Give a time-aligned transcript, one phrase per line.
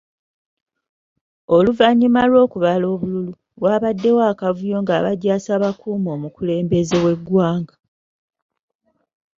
[1.55, 7.75] Oluvannyuma lw’okubala obululu, wabaddewo akavuyo ng’abajaasi abakuuma omukulembeze w’eggwanga.